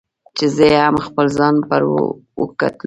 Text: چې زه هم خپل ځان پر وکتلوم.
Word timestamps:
چې 0.37 0.45
زه 0.55 0.67
هم 0.85 0.95
خپل 1.05 1.25
ځان 1.37 1.55
پر 1.69 1.81
وکتلوم. 2.41 2.79